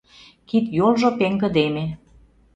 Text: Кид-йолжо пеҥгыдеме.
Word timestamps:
Кид-йолжо 0.49 1.09
пеҥгыдеме. 1.19 1.85